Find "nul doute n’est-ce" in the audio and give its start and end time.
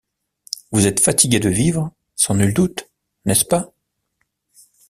2.33-3.45